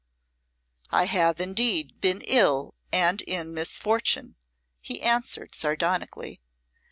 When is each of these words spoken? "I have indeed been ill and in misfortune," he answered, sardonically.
"I 0.89 1.03
have 1.05 1.39
indeed 1.39 2.01
been 2.01 2.21
ill 2.21 2.73
and 2.91 3.21
in 3.21 3.53
misfortune," 3.53 4.35
he 4.81 4.99
answered, 4.99 5.53
sardonically. 5.53 6.41